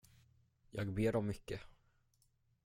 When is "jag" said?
0.71-0.93